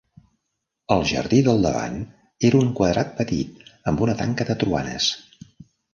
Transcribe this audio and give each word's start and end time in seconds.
El 0.93 1.03
jardí 1.09 1.41
del 1.47 1.61
davant 1.67 1.99
era 2.51 2.61
un 2.63 2.71
quadrat 2.79 3.13
petit 3.21 3.61
amb 3.93 4.05
una 4.07 4.17
tanca 4.23 4.49
de 4.49 4.57
troanes. 4.65 5.15